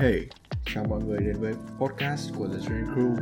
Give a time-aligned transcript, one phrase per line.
[0.00, 0.26] Hey,
[0.64, 3.16] chào mọi người đến với podcast của The Train Crew.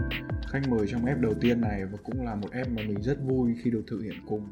[0.49, 3.19] Khách mời trong ép đầu tiên này và cũng là một ép mà mình rất
[3.23, 4.47] vui khi được thực hiện cùng.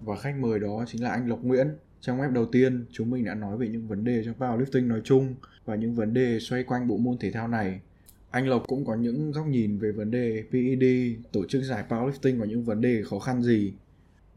[0.00, 1.68] Và khách mời đó chính là anh Lộc Nguyễn.
[2.00, 5.00] Trong ép đầu tiên, chúng mình đã nói về những vấn đề trong powerlifting nói
[5.04, 5.34] chung
[5.64, 7.80] Và những vấn đề xoay quanh bộ môn thể thao này.
[8.30, 12.38] Anh Lộc cũng có những góc nhìn về vấn đề PED, tổ chức giải powerlifting
[12.38, 13.72] và những vấn đề khó khăn gì.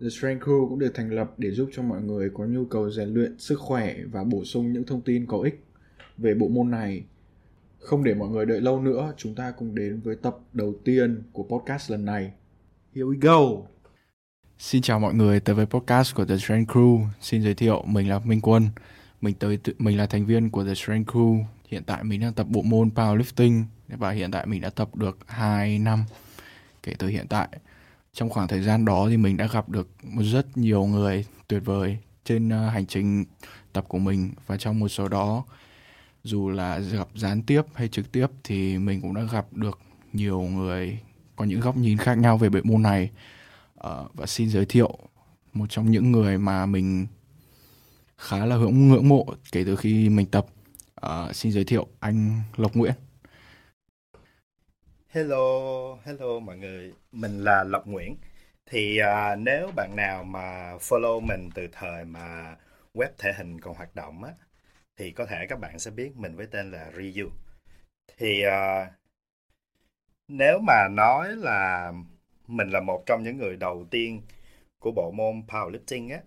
[0.02, 2.92] The Strength Crew cũng được thành lập để giúp cho mọi người có nhu cầu
[2.92, 5.64] rèn luyện sức khỏe và bổ sung những thông tin có ích
[6.18, 7.04] về bộ môn này
[7.86, 11.24] không để mọi người đợi lâu nữa, chúng ta cùng đến với tập đầu tiên
[11.34, 12.32] của podcast lần này.
[12.96, 13.68] Here we go!
[14.60, 17.06] Xin chào mọi người tới với podcast của The Strength Crew.
[17.22, 18.70] Xin giới thiệu, mình là Minh Quân.
[19.22, 21.44] Mình tới mình là thành viên của The Strength Crew.
[21.68, 25.18] Hiện tại mình đang tập bộ môn powerlifting và hiện tại mình đã tập được
[25.28, 26.04] 2 năm
[26.84, 27.48] kể từ hiện tại.
[28.14, 29.88] Trong khoảng thời gian đó thì mình đã gặp được
[30.20, 33.26] rất nhiều người tuyệt vời trên ờ, hành trình
[33.74, 35.44] tập của mình và trong một số đó
[36.26, 39.80] dù là gặp gián tiếp hay trực tiếp thì mình cũng đã gặp được
[40.14, 41.00] nhiều người
[41.36, 43.12] có những góc nhìn khác nhau về bộ môn này.
[43.74, 44.98] Uh, và xin giới thiệu
[45.54, 47.08] một trong những người mà mình
[48.18, 50.46] khá là hưởng ngưỡng mộ kể từ khi mình tập.
[51.06, 52.94] Uh, xin giới thiệu anh Lộc Nguyễn.
[55.10, 55.46] Hello,
[56.04, 58.16] hello mọi người, mình là Lộc Nguyễn.
[58.66, 62.56] Thì uh, nếu bạn nào mà follow mình từ thời mà
[62.94, 64.32] web thể hình còn hoạt động á,
[64.98, 67.30] thì có thể các bạn sẽ biết mình với tên là Ryu.
[68.18, 68.88] Thì uh,
[70.28, 71.94] nếu mà nói là
[72.48, 74.22] mình là một trong những người đầu tiên
[74.80, 76.20] của bộ môn powerlifting á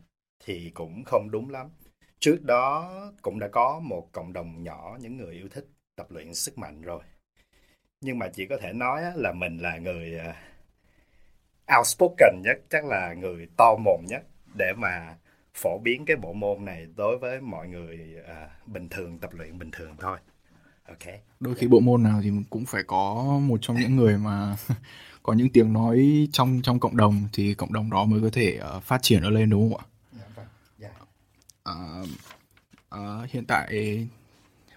[0.44, 1.70] thì cũng không đúng lắm.
[2.18, 5.66] Trước đó cũng đã có một cộng đồng nhỏ những người yêu thích
[5.96, 7.02] tập luyện sức mạnh rồi.
[8.00, 10.34] Nhưng mà chỉ có thể nói là mình là người uh,
[11.78, 14.22] outspoken nhất, chắc là người to mồm nhất
[14.54, 15.16] để mà
[15.58, 19.58] phổ biến cái bộ môn này đối với mọi người à, bình thường tập luyện
[19.58, 20.18] bình thường thôi.
[20.88, 21.14] Ok.
[21.40, 24.56] Đôi khi bộ môn nào thì cũng phải có một trong những người mà
[25.22, 28.60] có những tiếng nói trong trong cộng đồng thì cộng đồng đó mới có thể
[28.76, 29.84] uh, phát triển nó lên đúng không ạ?
[31.70, 32.08] Uh,
[32.94, 34.06] uh, hiện tại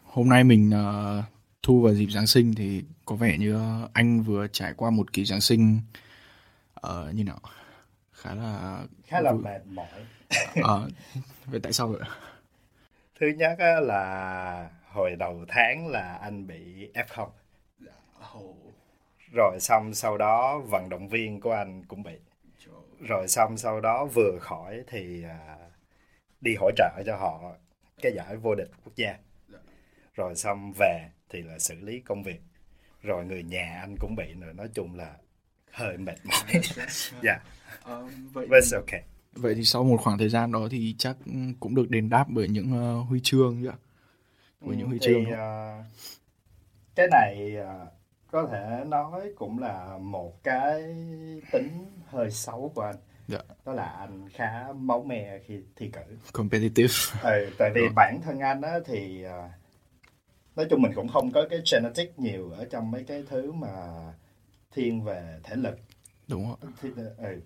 [0.04, 1.24] hôm nay mình uh,
[1.64, 3.60] thu vào dịp Giáng sinh thì có vẻ như
[3.94, 5.80] anh vừa trải qua một kỳ Giáng sinh
[6.88, 7.40] uh, như nào?
[8.12, 9.88] Khá là khá là mệt mỏi
[10.64, 10.88] ờ
[11.46, 12.02] vậy tại sao vậy?
[13.20, 17.30] Thứ nhất là hồi đầu tháng là anh bị f0
[19.32, 22.20] rồi xong sau đó vận động viên của anh cũng bị.
[23.00, 25.58] Rồi xong sau đó vừa khỏi thì à,
[26.42, 27.56] đi hỗ trợ cho họ
[28.02, 29.18] cái giải vô địch quốc gia.
[30.14, 32.42] Rồi xong về thì là xử lý công việc.
[33.02, 34.54] Rồi người nhà anh cũng bị nữa.
[34.54, 35.16] Nói chung là
[35.72, 36.62] hơi mệt mỏi.
[37.22, 37.32] Dạ.
[37.32, 37.42] Yeah.
[38.04, 39.04] uh, vậy But okay
[39.36, 41.18] Vậy thì sau một khoảng thời gian đó thì chắc
[41.60, 43.78] cũng được đền đáp bởi những uh, huy chương chứ ạ?
[44.62, 45.24] Bởi những huy thì, chương.
[45.24, 45.86] Uh,
[46.96, 47.88] cái này uh,
[48.32, 50.82] có thể nói cũng là một cái
[51.52, 52.96] tính hơi xấu của anh.
[53.28, 53.40] Dạ.
[53.66, 56.18] Đó là anh khá máu me khi thi cử.
[56.34, 56.94] Competitive.
[57.24, 59.52] Ừ, tại vì bản thân anh á thì uh,
[60.56, 63.70] nói chung mình cũng không có cái genetic nhiều ở trong mấy cái thứ mà
[64.72, 65.80] thiên về thể lực.
[66.28, 66.72] Đúng rồi.
[66.82, 67.42] Thì, ừ.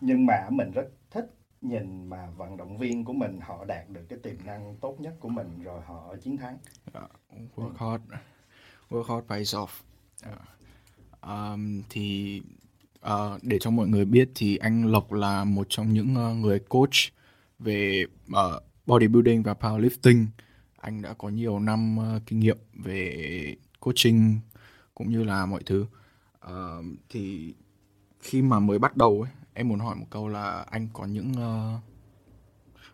[0.00, 4.06] Nhưng mà mình rất thích nhìn mà vận động viên của mình họ đạt được
[4.08, 6.58] cái tiềm năng tốt nhất của mình rồi họ chiến thắng.
[6.94, 7.10] Yeah,
[7.56, 8.04] work hard,
[8.90, 9.82] work hard pays off.
[10.16, 10.28] Dạ.
[10.28, 10.40] Yeah.
[11.22, 12.40] Um, thì
[13.06, 16.58] uh, để cho mọi người biết thì anh Lộc là một trong những uh, người
[16.58, 17.12] coach
[17.58, 20.26] về uh, bodybuilding và powerlifting.
[20.76, 24.38] Anh đã có nhiều năm uh, kinh nghiệm về coaching
[24.94, 25.86] cũng như là mọi thứ.
[26.46, 27.54] Uh, thì
[28.20, 31.32] khi mà mới bắt đầu ấy, em muốn hỏi một câu là anh có những
[31.32, 31.80] uh,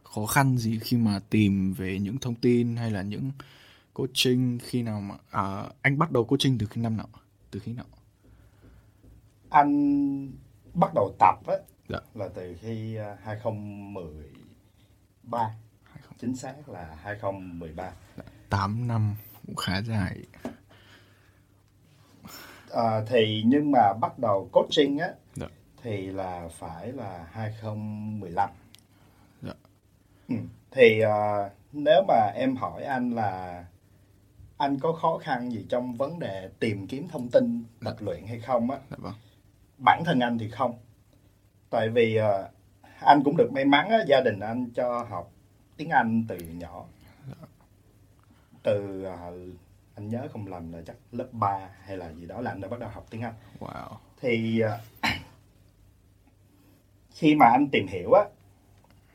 [0.03, 3.31] khó khăn gì khi mà tìm về những thông tin hay là những
[3.93, 7.09] coaching khi nào mà à, anh bắt đầu coaching từ khi năm nào?
[7.51, 7.87] Từ khi nào?
[9.51, 10.31] Anh
[10.75, 11.55] bắt đầu tập á
[11.89, 11.99] dạ.
[12.15, 15.55] là từ khi 2013 à,
[15.85, 16.09] 20...
[16.21, 19.15] chính xác là 2013 dạ, 8 năm
[19.47, 20.19] cũng khá dài.
[22.71, 25.09] À, thì nhưng mà bắt đầu coaching á
[25.83, 28.51] thì là phải là 2015.
[29.43, 29.53] Dạ.
[30.29, 30.35] Ừ.
[30.71, 33.65] Thì uh, nếu mà em hỏi anh là
[34.57, 37.91] anh có khó khăn gì trong vấn đề tìm kiếm thông tin dạ.
[37.91, 38.79] tập luyện hay không á?
[38.91, 39.15] Dạ vâng.
[39.85, 40.79] Bản thân anh thì không.
[41.71, 42.51] Tại vì uh,
[43.01, 45.33] anh cũng được may mắn á, gia đình anh cho học
[45.77, 46.85] tiếng Anh từ nhỏ.
[47.29, 47.47] Dạ.
[48.63, 49.57] Từ uh,
[49.95, 52.69] anh nhớ không lầm là chắc lớp 3 hay là gì đó là anh đã
[52.69, 53.35] bắt đầu học tiếng Anh.
[53.61, 53.97] Wow.
[54.21, 54.71] Thì uh,
[57.15, 58.23] khi mà anh tìm hiểu á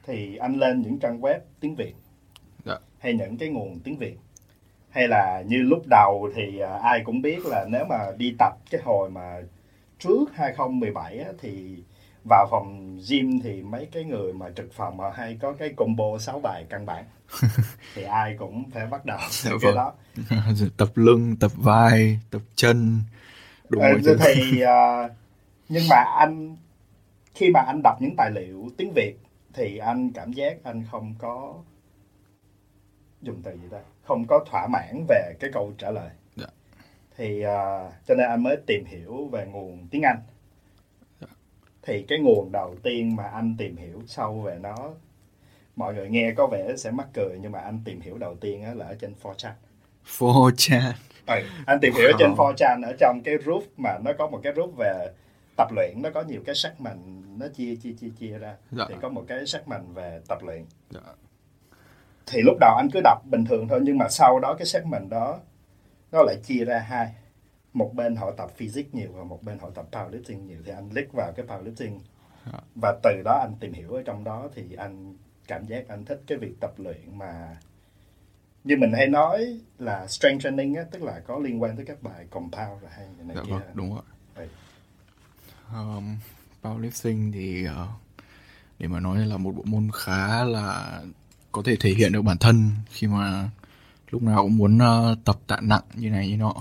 [0.08, 1.94] thì anh lên những trang web tiếng Việt
[2.66, 2.78] dạ.
[3.00, 4.18] hay những cái nguồn tiếng Việt
[4.90, 8.54] hay là như lúc đầu thì à, ai cũng biết là nếu mà đi tập
[8.72, 9.42] cái hồi mà
[10.00, 11.76] trước 2017 á, thì
[12.30, 16.18] vào phòng gym thì mấy cái người mà trực phòng họ hay có cái combo
[16.20, 17.06] 6 bài căn bản
[17.96, 19.76] thì ai cũng phải bắt đầu Dạ từ cái vâng.
[19.76, 19.94] đó
[20.78, 23.02] tập lưng tập vai tập chân
[23.70, 24.18] đúng Ờ, mọi thứ.
[24.24, 25.10] thì à,
[25.70, 26.56] nhưng mà anh
[27.38, 29.16] khi mà anh đọc những tài liệu tiếng Việt
[29.54, 31.54] thì anh cảm giác anh không có
[33.22, 36.46] dùng từ gì đó không có thỏa mãn về cái câu trả lời Dạ.
[37.18, 40.20] thì à, cho nên anh mới tìm hiểu về nguồn tiếng Anh
[41.22, 41.28] Dạ.
[41.82, 44.76] thì cái nguồn đầu tiên mà anh tìm hiểu sâu về nó
[45.76, 48.78] mọi người nghe có vẻ sẽ mắc cười nhưng mà anh tìm hiểu đầu tiên
[48.78, 49.52] là ở trên 4chan
[50.06, 50.96] for chat
[51.28, 51.36] Ừ,
[51.66, 52.54] anh tìm hiểu ở trên Wow.
[52.54, 55.12] 4chan ở trong cái group mà nó có một cái group về
[55.58, 57.00] tập luyện nó có nhiều cái segment
[57.38, 58.86] nó chia chia chia chia ra Dạ.
[58.90, 61.00] thì có một cái segment về tập luyện Dạ.
[62.26, 65.10] thì lúc đầu anh cứ đọc bình thường thôi nhưng mà sau đó cái segment
[65.10, 65.40] đó
[66.12, 67.14] nó lại chia ra hai
[67.74, 70.90] một bên họ tập physics nhiều và một bên họ tập powerlifting nhiều thì anh
[70.90, 72.00] click vào cái powerlifting
[72.54, 72.60] Dạ.
[72.82, 75.16] và từ đó anh tìm hiểu ở trong đó thì anh
[75.48, 77.58] cảm giác anh thích cái việc tập luyện mà
[78.64, 82.02] như mình hay nói là strength training á, tức là có liên quan tới các
[82.04, 84.04] bài compound rồi hay này dạ kia vâng đúng rồi
[84.36, 84.48] Ừ.
[85.74, 86.16] um,
[86.64, 87.88] powerlifting thì ờ,
[88.80, 91.02] để mà nói là một bộ môn khá là
[91.52, 93.50] có thể thể hiện được bản thân khi mà
[94.10, 96.54] lúc nào cũng muốn ờ, tập tạ nặng như này như nọ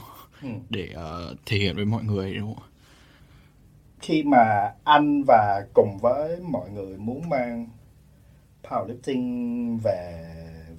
[0.42, 0.48] Ừ.
[0.70, 2.64] để ờ, thể hiện với mọi người đúng không
[4.00, 7.66] khi mà anh và cùng với mọi người muốn mang
[8.64, 10.24] powerlifting về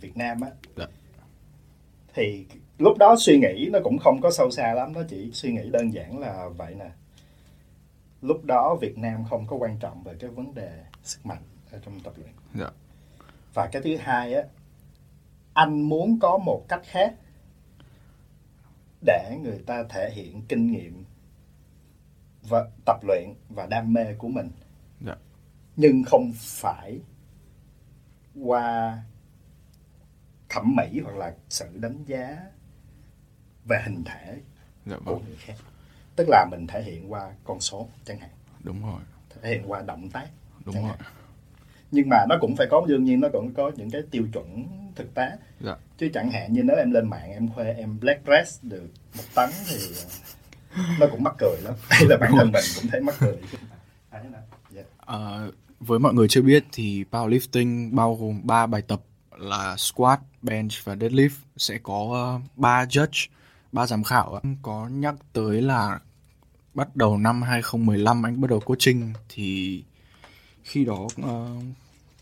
[0.01, 0.85] Việt Nam á Dạ.
[2.13, 2.45] thì
[2.77, 5.69] lúc đó suy nghĩ nó cũng không có sâu xa lắm nó chỉ suy nghĩ
[5.71, 6.89] đơn giản là vậy nè
[8.21, 11.41] lúc đó Việt Nam không có quan trọng về cái vấn đề sức mạnh
[11.71, 12.69] ở trong tập luyện Dạ.
[13.53, 14.41] và cái thứ hai á
[15.53, 17.15] anh muốn có một cách khác
[19.05, 21.03] để người ta thể hiện kinh nghiệm
[22.49, 24.49] và tập luyện và đam mê của mình
[25.05, 25.15] Dạ.
[25.75, 26.99] nhưng không phải
[28.41, 28.97] qua
[30.49, 32.37] thẩm mỹ hoặc là sự đánh giá
[33.69, 34.37] về hình thể
[34.85, 35.55] dạ của vâng người khác
[36.17, 38.29] tức là mình thể hiện qua con số chẳng hạn.
[38.63, 39.01] Đúng rồi.
[39.41, 40.27] Thể hiện qua động tác
[40.65, 40.83] đúng rồi.
[40.83, 40.97] hạn.
[41.91, 44.67] nhưng mà nó cũng phải có đương nhiên nó cũng có những cái tiêu chuẩn
[44.95, 45.31] thực tế.
[45.59, 45.75] Dạ.
[45.97, 49.23] Chứ chẳng hạn như nếu em lên mạng em khoe em black dress được một
[49.35, 49.77] tấn thì
[50.75, 51.73] ờ, nó cũng mắc cười lắm.
[51.89, 53.37] Hay là bản thân mình cũng thấy mắc cười.
[54.11, 54.39] Đấy nè.
[54.71, 54.81] Dạ.
[54.97, 59.01] Ờ, với mọi người chưa biết thì powerlifting bao gồm 3 bài tập
[59.37, 61.29] là squat, bench và deadlift.
[61.57, 63.27] Sẽ có 3 judge,
[63.77, 64.35] 3 giám khảo.
[64.35, 64.41] ạ.
[64.61, 65.99] Có nhắc tới là
[66.73, 69.83] bắt đầu năm 2015 anh bắt đầu coaching thì
[70.63, 71.47] khi đó ờ,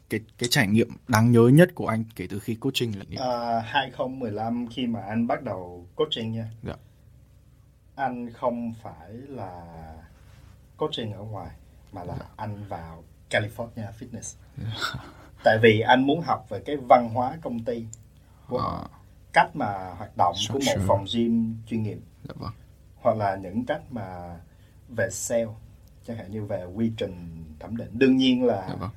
[0.10, 3.16] cái cái trải nghiệm đáng nhớ nhất của anh kể từ khi coaching là gì?
[3.16, 6.74] Ờ, 2015 khi mà anh bắt đầu coaching nha Dạ.
[7.96, 9.66] anh không phải là
[10.78, 11.50] coaching ở ngoài
[11.92, 14.36] mà là anh vào California Fitness
[15.44, 17.86] tại vì anh muốn học về cái văn hóa công ty
[18.48, 18.88] của Ờ,
[19.36, 20.86] cách mà hoạt động của một Structure.
[20.88, 21.98] phòng gym chuyên nghiệp
[22.28, 22.52] dạ vâng.
[23.02, 24.38] hoặc là những cách mà
[24.90, 25.46] về sale
[26.08, 28.90] chẳng hạn như về quy trình thẩm định đương nhiên là Dạ vâng.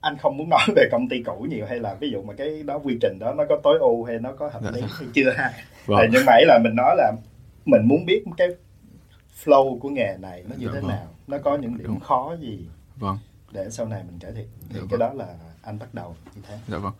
[0.00, 2.62] anh không muốn nói về công ty cũ nhiều hay là ví dụ mà cái
[2.62, 4.86] đó quy trình đó nó có tối ưu hay nó có hợp Dạ, lý dạ.
[4.90, 5.52] hay chưa ha
[5.86, 5.98] Vâng.
[5.98, 7.12] Ờ, nhưng mà ấy là mình nói là
[7.64, 8.48] mình muốn biết cái
[9.44, 10.88] flow của nghề này nó như Dạ, thế vâng.
[10.88, 12.00] nào nó có những điểm Đúng.
[12.00, 12.58] khó gì
[12.96, 13.18] Vâng.
[13.52, 15.00] để sau này mình cải thiện thì Dạ, cái vâng.
[15.00, 16.92] đó là anh bắt đầu như thế Dạ vâng.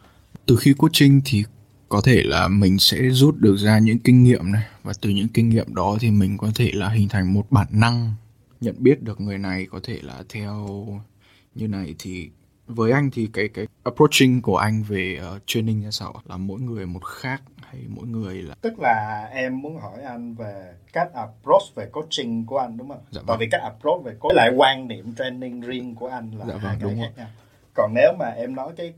[0.47, 1.45] Từ khi coaching thì
[1.89, 5.29] có thể là mình sẽ rút được ra những kinh nghiệm này và từ những
[5.29, 8.13] kinh nghiệm đó thì mình có thể là hình thành một bản năng
[8.61, 10.87] nhận biết được người này có thể là theo
[11.55, 12.31] như này thì
[12.67, 16.61] với anh thì cái cái approaching của anh về ờ, training ra sao là mỗi
[16.61, 21.13] người một khác hay mỗi người là tức là em muốn hỏi anh về cách
[21.15, 23.01] approach về coaching của anh đúng không?
[23.11, 23.39] Dạ Tại vâng.
[23.41, 26.63] vì cách approach về coaching lại quan niệm training riêng của anh là Dạ vâng,
[26.63, 27.27] hai cái đúng khác nhau.
[27.75, 28.93] Còn nếu mà em nói cái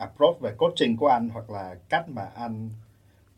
[0.00, 2.70] approach về coaching của anh hoặc là cách mà anh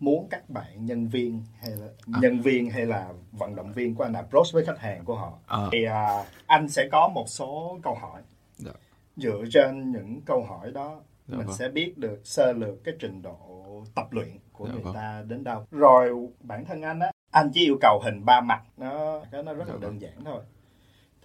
[0.00, 2.19] muốn các bạn nhân viên hay là À.
[2.23, 5.33] nhân viên hay là vận động viên của anh approach với khách hàng của họ
[5.47, 5.69] Ờ.
[5.73, 8.23] thì à, anh sẽ có một số câu hỏi
[8.57, 8.73] Dạ.
[9.16, 11.57] dựa trên những câu hỏi đó Dạ mình vâng.
[11.57, 13.38] sẽ biết được sơ lược cái trình độ
[13.95, 14.95] tập luyện của Dạ người vâng.
[14.95, 18.62] ta đến đâu rồi bản thân anh á anh chỉ yêu cầu hình ba mặt
[18.76, 19.81] nó cái nó rất Dạ là vâng.
[19.81, 20.42] đơn giản thôi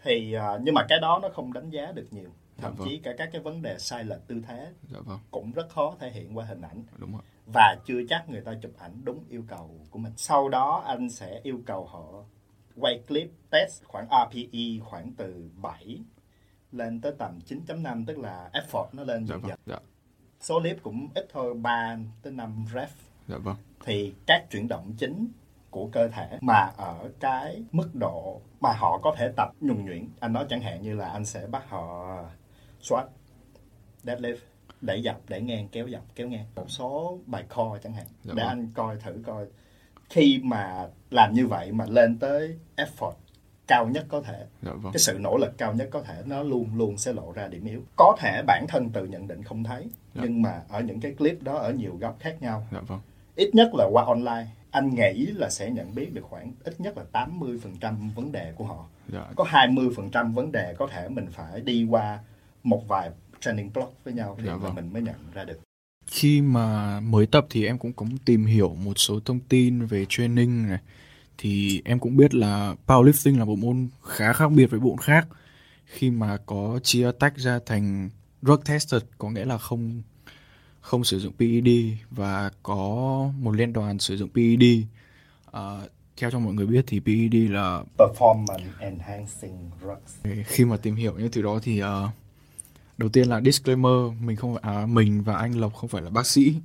[0.03, 2.88] thì à, nhưng mà cái đó nó không đánh giá được nhiều thậm Dạ vâng.
[2.90, 5.20] chí cả các cái vấn đề sai lệch tư thế dạ vâng.
[5.32, 6.84] cũng rất khó thể hiện qua hình ảnh.
[6.98, 7.22] Đúng rồi.
[7.54, 10.14] Và chưa chắc người ta chụp ảnh đúng yêu cầu của mình.
[10.18, 12.24] Sau đó anh sẽ yêu cầu họ
[12.76, 16.00] quay clip test khoảng RPE khoảng từ 7
[16.72, 19.50] lên tới tầm 9.5 tức là effort nó lên dạ dần vâng.
[19.50, 19.60] dần.
[19.66, 19.80] Dạ.
[20.40, 22.90] Số clip cũng ít thôi 3 tới 5 rep
[23.28, 23.56] dạ vâng.
[23.86, 25.28] Thì các chuyển động chính
[25.70, 30.08] của cơ thể mà ở cái mức độ mà họ có thể tập nhuần nhuyễn
[30.20, 32.18] anh nói chẳng hạn như là anh sẽ bắt họ
[32.88, 33.06] squat
[34.03, 34.38] deadlift
[34.82, 36.46] đẩy dọc đẩy ngang kéo dọc kéo ngang.
[36.56, 38.48] Một số bài core chẳng hạn Dạ để vâng.
[38.50, 39.46] anh coi thử coi.
[40.10, 43.13] Khi mà làm như vậy mà lên tới effort
[43.67, 44.94] cao nhất có thể dạ vâng.
[44.94, 47.65] cái sự nỗ lực cao nhất có thể nó luôn luôn sẽ lộ ra điểm
[47.65, 47.82] yếu.
[47.98, 50.22] Có thể bản thân tự nhận định không thấy Dạ.
[50.25, 52.67] nhưng mà ở những cái clip đó ở nhiều góc khác nhau.
[52.72, 53.00] Dạ vâng.
[53.36, 56.98] Ít nhất là qua online anh nghĩ là sẽ nhận biết được khoảng ít nhất
[56.98, 58.86] là 80% vấn đề của họ.
[59.13, 59.25] Dạ.
[59.36, 62.20] Có 20% vấn đề có thể mình phải đi qua
[62.68, 63.10] một vài
[63.40, 64.76] training block với nhau thì Dạ vâng.
[64.76, 65.60] mình mới nhận ra được.
[66.08, 70.06] Khi mà mới tập thì em cũng có tìm hiểu một số thông tin về
[70.10, 70.80] training này.
[71.38, 74.98] Thì em cũng biết là powerlifting là bộ môn khá khác biệt với bộ môn
[74.98, 75.28] khác.
[75.86, 78.10] Khi mà có chia tách ra thành
[78.42, 80.02] drug tested có nghĩa là không
[80.82, 81.68] không sử dụng PED
[82.12, 82.86] và có
[83.40, 84.64] một liên đoàn sử dụng PED
[85.46, 90.44] Ờ, theo cho mọi người biết thì PED là performance enhancing drugs.
[90.46, 92.10] Khi mà tìm hiểu những thứ đó thì ờ,
[92.98, 96.10] đầu tiên là disclaimer mình không phải à, mình và anh Lộc không phải là
[96.10, 96.56] bác sĩ.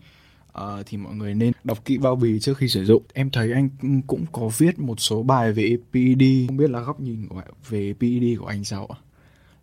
[0.53, 3.03] Ờ, thì mọi người nên đọc kỹ bao bì trước khi sử dụng.
[3.15, 3.69] Em thấy anh
[4.07, 7.95] cũng- có viết một số bài về PED không biết là góc nhìn của về
[8.01, 8.97] PED của anh sao ạ?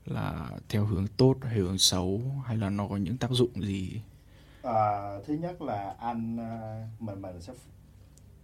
[0.06, 2.22] Là theo hướng tốt hay hướng xấu?
[2.46, 4.02] Hay là nó có những tác dụng gì?
[4.64, 7.54] À, thứ nhất là anh à, mình mình sẽ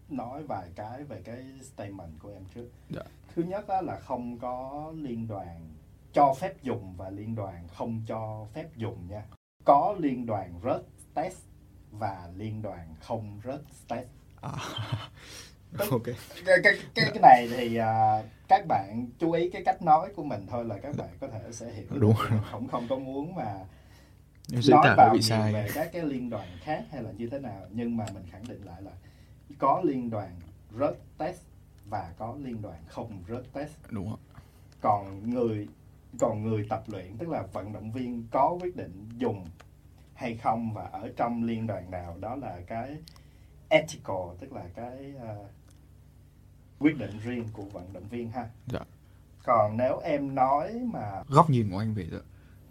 [0.10, 2.68] nói vài cái về cái statement của em trước.
[2.90, 3.02] Dạ.
[3.36, 5.60] Thứ nhất là không có liên đoàn
[6.16, 9.24] cho phép dùng và liên đoàn không cho phép dùng nha.
[9.66, 10.82] Có liên đoàn rớt
[11.14, 11.38] test
[11.92, 14.08] và liên đoàn không rớt test.
[14.42, 14.52] à,
[15.92, 16.04] ok
[16.46, 20.24] Cái cái cái cái này thì à, các bạn chú ý cái cách nói của
[20.24, 21.86] mình thôi là các bạn có thể sẽ hiểu.
[21.90, 22.14] Đúng.
[22.52, 23.54] Không không có muốn mà
[24.48, 27.40] dễ nói vào bị sai về các cái liên đoàn khác hay là như thế
[27.40, 28.92] nào nhưng mà mình khẳng định lại là
[29.58, 30.32] có liên đoàn
[30.80, 31.42] rớt test
[31.86, 34.20] và có liên đoàn không rớt test đúng không
[34.82, 35.68] còn người
[36.20, 39.46] còn người tập luyện tức là vận động viên có quyết định dùng
[40.14, 42.98] hay không và ở trong liên đoàn nào đó là cái
[43.70, 45.46] ethical tức là cái ờ,
[46.80, 48.50] quyết định riêng của vận động viên ha.
[48.68, 48.80] Dạ.
[49.44, 52.20] còn nếu em nói mà góc nhìn của anh về đó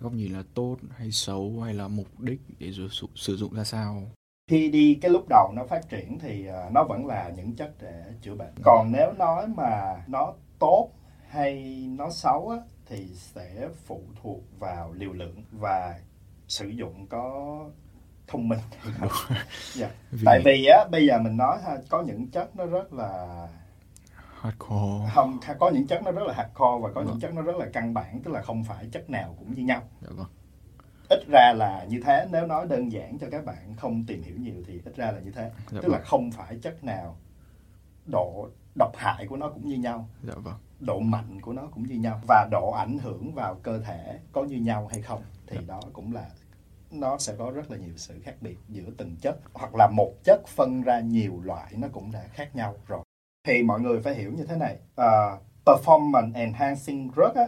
[0.00, 3.54] góc nhìn là tốt hay xấu hay là mục đích để sử, sử, sử dụng
[3.54, 4.02] ra sao?
[4.50, 7.74] Khi đi cái lúc đầu nó phát triển thì ờ, nó vẫn là những chất
[7.80, 8.54] để chữa bệnh.
[8.64, 10.90] Còn nếu nói mà nó tốt
[11.28, 11.62] hay
[11.96, 12.58] nó xấu á,
[12.94, 16.00] thì sẽ phụ thuộc vào liều lượng và
[16.48, 17.58] sử dụng có
[18.26, 18.58] thông minh.
[19.74, 19.90] Dạ.
[20.24, 23.48] tại vì á bây giờ mình nói ha có những chất nó rất là
[24.40, 25.10] hardcore.
[25.14, 27.06] không có những chất nó rất là hardcore và có Vâng.
[27.06, 29.62] những chất nó rất là căn bản tức là không phải chất nào cũng như
[29.62, 29.82] nhau.
[30.00, 30.26] Dạ vâng.
[31.08, 34.36] Ít ra là như thế nếu nói đơn giản cho các bạn không tìm hiểu
[34.38, 35.50] nhiều thì ít ra là như thế.
[35.70, 36.06] Dạ tức là vâng.
[36.06, 37.16] không phải chất nào
[38.06, 38.48] độ
[38.78, 40.08] độc hại của nó cũng như nhau.
[40.22, 40.54] Dạ vâng
[40.86, 44.44] độ mạnh của nó cũng như nhau và độ ảnh hưởng vào cơ thể có
[44.44, 45.62] như nhau hay không thì Dạ.
[45.66, 46.30] đó cũng là
[46.90, 50.12] nó sẽ có rất là nhiều sự khác biệt giữa từng chất hoặc là một
[50.24, 53.02] chất phân ra nhiều loại nó cũng đã khác nhau rồi.
[53.46, 57.46] Thì mọi người phải hiểu như thế này Ờ, performance enhancing drug á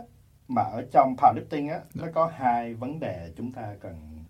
[0.48, 4.24] mà ở trong powerlifting á nó có hai vấn đề chúng ta cần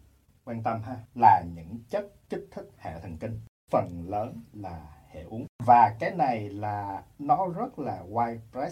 [0.45, 5.23] quan tâm ha là những chất kích thích hệ thần kinh phần lớn là hệ
[5.23, 5.47] uống.
[5.67, 8.71] Và cái này là nó rất là widespread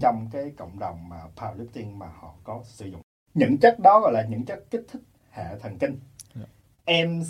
[0.00, 3.00] trong cái cộng đồng mà powerlifting mà họ có sử dụng.
[3.34, 5.98] Những chất đó gọi là những chất kích thích hệ thần kinh.
[6.34, 6.46] Dạ.
[6.84, 7.22] em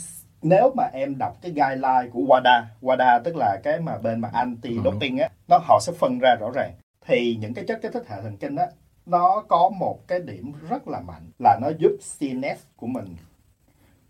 [0.43, 4.31] nếu mà em đọc cái guideline của WADA WADA tức là cái mà bên mà
[4.33, 6.73] anti doping á nó họ sẽ phân ra rõ ràng.
[7.07, 8.67] Thì những cái chất kích thích hệ thần kinh á
[9.07, 13.17] nó có một cái điểm rất là mạnh là nó giúp CNS của mình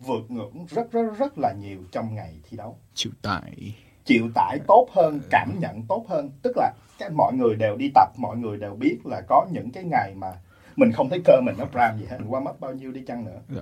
[0.01, 2.77] vượt ngưỡng rất rất rất là nhiều trong ngày thi đấu.
[2.95, 3.75] Chịu tải
[4.07, 6.31] chịu tải tốt hơn cảm nhận tốt hơn.
[6.43, 9.71] Tức là cái mọi người đều đi tập mọi người đều biết là có những
[9.71, 10.33] cái ngày mà
[10.77, 13.05] mình không thấy cơ mình nó ram gì hết mình warm up bao nhiêu đi
[13.07, 13.41] chăng nữa.
[13.49, 13.61] Dạ.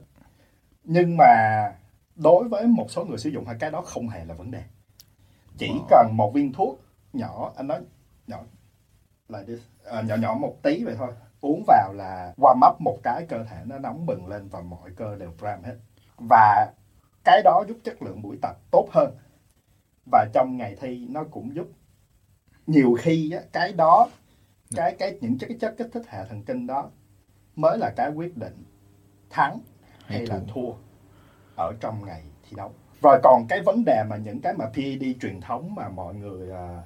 [0.85, 1.27] nhưng mà
[2.17, 4.63] đối với một số người sử dụng hai cái đó không hề là vấn đề.
[5.59, 5.87] Chỉ Wow.
[5.89, 6.81] cần một viên thuốc
[7.13, 7.81] nhỏ anh nói
[8.27, 8.39] nhỏ
[9.47, 11.09] đi à, nhỏ nhỏ một tí vậy thôi
[11.41, 14.91] uống vào là warm up một cái cơ thể nó nóng bừng lên và mọi
[14.97, 15.77] cơ đều ram hết.
[16.31, 16.73] Và
[17.25, 19.15] cái đó giúp chất lượng buổi tập tốt hơn
[20.13, 21.67] và trong ngày thi nó cũng giúp
[22.67, 24.09] nhiều khi á, cái đó
[24.77, 26.91] cái cái những chất cái chất kích thích hệ thần kinh đó
[27.57, 28.65] mới là cái quyết định
[29.31, 29.59] thắng
[30.07, 30.73] hay, hay là thua.
[31.57, 32.73] ở trong ngày thi đấu.
[33.03, 36.51] Rồi còn cái vấn đề mà những cái mà PED truyền thống mà mọi người
[36.51, 36.83] à,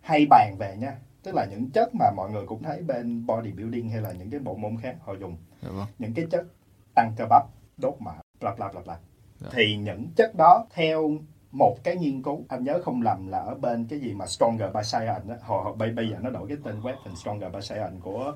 [0.00, 3.88] hay bàn về nha tức là những chất mà mọi người cũng thấy bên bodybuilding
[3.88, 5.36] hay là những cái bộ môn khác họ dùng.
[5.98, 6.46] Những cái chất
[6.94, 7.42] tăng cơ bắp
[7.76, 8.98] đốt mỡ bla bla bla bla.
[9.40, 9.48] Dạ.
[9.52, 11.10] thì những chất đó theo
[11.54, 14.74] một cái nghiên cứu anh nhớ không lầm là ở bên cái gì mà Stronger
[14.74, 17.60] by Science họ, họ bây, bây giờ nó đổi cái tên web thành Stronger by
[17.60, 18.34] Science của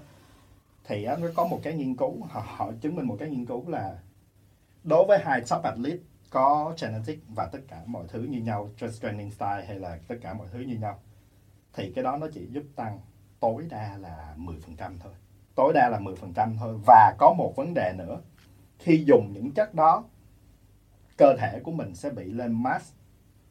[0.85, 3.47] thì á, nó có một cái nghiên cứu họ, họ chứng minh một cái nghiên
[3.47, 3.99] cứu là
[4.85, 5.99] đối với hai top athlete
[6.31, 10.17] có genetic và tất cả mọi thứ như nhau just training style hay là tất
[10.23, 11.01] cả mọi thứ như nhau
[11.73, 13.01] thì cái đó nó chỉ giúp tăng
[13.41, 15.13] tối đa là 10% thôi.
[15.55, 16.75] Tối đa là 10% thôi.
[16.87, 18.21] Và có một vấn đề nữa
[18.79, 20.05] khi dùng những chất đó
[21.17, 22.98] cơ thể của mình sẽ bị lên mass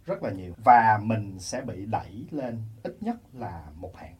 [0.08, 4.16] rất là nhiều và mình sẽ bị đẩy lên ít nhất là một hạng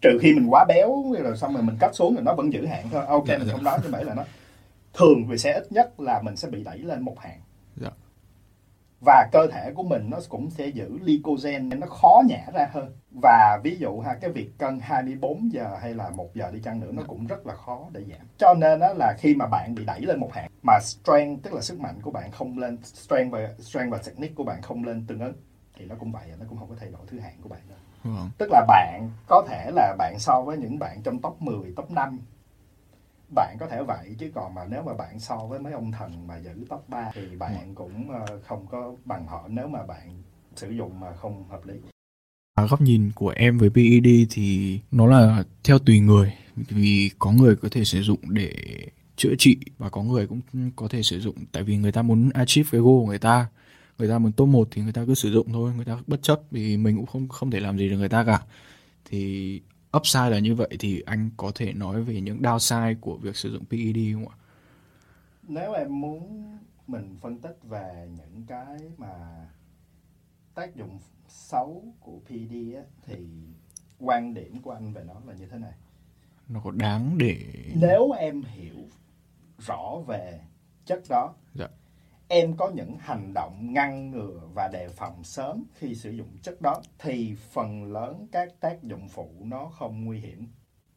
[0.00, 2.66] trừ khi mình quá béo rồi xong rồi mình cắt xuống rồi nó vẫn giữ
[2.66, 3.52] hạng thôi ok Dạ, mình dạ.
[3.54, 4.24] không nói như vậy là nó
[4.94, 7.40] thường thì sẽ ít nhất là mình sẽ bị đẩy lên một hạng.
[9.00, 12.92] Và cơ thể của mình nó cũng sẽ giữ glycogen nó khó nhả ra hơn.
[13.22, 16.80] Và ví dụ ha cái việc cân 24 giờ hay là một giờ đi chăng
[16.80, 18.26] nữa nó cũng rất là khó để giảm.
[18.38, 21.52] Cho nên đó là khi mà bạn bị đẩy lên một hạng mà strength tức
[21.52, 24.84] là sức mạnh của bạn không lên strength và strength và technique của bạn không
[24.84, 25.34] lên tương ứng
[25.78, 27.78] thì nó cũng vậy nó cũng không có thay đổi thứ hạng của bạn đâu.
[28.02, 28.30] Vâng.
[28.38, 31.90] tức là bạn có thể là bạn so với những bạn trong top 10, top
[31.90, 32.20] 5
[33.34, 36.26] bạn có thể vậy chứ còn mà nếu mà bạn so với mấy ông thần
[36.26, 40.22] mà giữ top 3 thì bạn cũng ờ, không có bằng họ nếu mà bạn
[40.56, 41.74] sử dụng mà không hợp lý.
[42.54, 46.34] À, góc nhìn của em với PED thì nó là theo tùy người.
[46.56, 48.52] Vì có người có thể sử dụng để
[49.16, 50.40] chữa trị và có người cũng
[50.76, 51.34] có thể sử dụng.
[51.52, 53.46] Tại vì người ta muốn achieve cái goal của người ta.
[53.98, 56.22] Người ta muốn top 1 thì người ta cứ sử dụng thôi người ta bất
[56.22, 58.42] chấp vì mình cũng không không thể làm gì được người ta cả.
[59.04, 59.60] Thì
[59.98, 63.52] upside là như vậy thì anh có thể nói về những downside của việc sử
[63.52, 64.36] dụng PED không ạ?
[65.48, 66.44] nếu em muốn
[66.86, 69.46] mình phân tích về những cái mà
[70.54, 73.16] tác dụng xấu của PD á, thì
[73.98, 75.72] quan điểm của anh về nó là như thế này
[76.48, 77.36] Nó có đáng để
[77.74, 78.76] nếu em hiểu
[79.66, 80.40] rõ về
[80.86, 81.66] chất đó Dạ.
[82.28, 86.60] Em có những hành động ngăn ngừa và đề phòng sớm khi sử dụng chất
[86.62, 90.46] đó thì phần lớn các tác dụng phụ nó không nguy hiểm.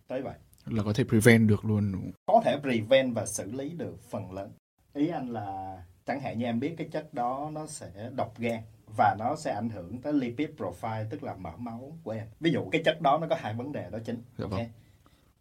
[0.08, 0.36] Tới vậy.
[0.66, 4.52] Là có thể prevent được luôn có thể prevent và xử lý được phần lớn.
[4.94, 8.62] Ý anh là chẳng hạn như em biết cái chất đó nó sẽ độc gan
[8.98, 12.28] và nó sẽ ảnh hưởng tới lipid profile tức là mỡ máu của em.
[12.40, 14.22] Ví dụ cái chất đó nó có hai vấn đề đó chính.
[14.38, 14.66] Dạ vâng.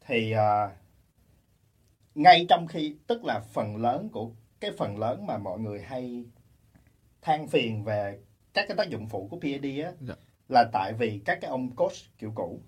[0.06, 0.70] thì à,
[2.14, 6.24] ngay trong khi tức là phần lớn của cái phần lớn mà mọi người hay
[7.22, 8.20] than phiền về
[8.54, 10.14] các cái tác dụng phụ của PAD á Dạ.
[10.48, 12.60] là tại vì các cái ông coach kiểu cũ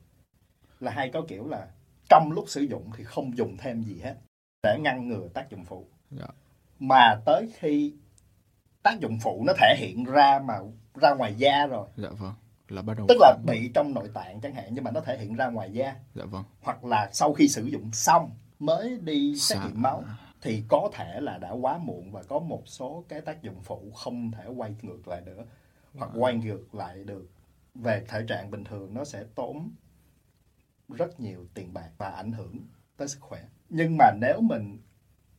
[0.81, 1.66] là hay có kiểu là
[2.09, 4.14] trong lúc sử dụng thì không dùng thêm gì hết
[4.62, 6.26] để ngăn ngừa tác dụng phụ Dạ.
[6.78, 7.94] mà tới khi
[8.83, 10.55] tác dụng phụ nó thể hiện ra mà
[10.94, 12.35] ra ngoài da rồi Dạ vâng.
[12.68, 15.18] Là bắt đầu tức là bị trong nội tạng chẳng hạn nhưng mà nó thể
[15.18, 16.44] hiện ra ngoài da Dạ vâng.
[16.62, 19.64] hoặc là sau khi sử dụng xong mới đi xét Dạ.
[19.66, 20.05] nghiệm máu
[20.42, 23.90] thì có thể là đã quá muộn và có một số cái tác dụng phụ
[23.94, 25.44] không thể quay ngược lại nữa.
[25.94, 27.31] Hoặc quay ngược lại được
[27.74, 29.70] về thể trạng bình thường nó sẽ tốn
[30.88, 32.57] rất nhiều tiền bạc và ảnh hưởng
[32.96, 33.44] tới sức khỏe.
[33.68, 34.78] Nhưng mà nếu mình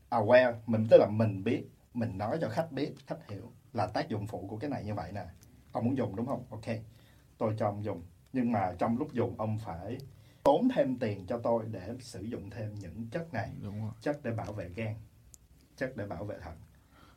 [0.10, 1.64] aware mình tức là mình biết
[1.94, 4.94] mình nói cho khách biết khách hiểu là tác dụng phụ của cái này như
[4.94, 5.26] vậy nè.
[5.72, 6.46] Ông muốn dùng đúng không?
[6.50, 6.66] Ok.
[7.38, 8.02] Tôi cho ông dùng.
[8.34, 9.98] Nhưng mà trong lúc dùng ông phải
[10.44, 13.92] tốn thêm tiền cho tôi để sử dụng thêm những chất này Đúng rồi.
[14.02, 14.96] chất để bảo vệ gan
[15.78, 16.58] chất để bảo vệ thận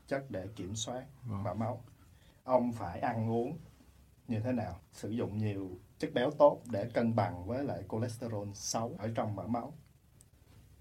[0.07, 1.43] chất để kiểm soát Vâng.
[1.43, 1.85] mỡ máu
[2.45, 3.59] ông phải ăn uống
[4.29, 8.49] như thế nào sử dụng nhiều chất béo tốt để cân bằng với lại cholesterol
[8.55, 9.73] xấu ở trong mỡ máu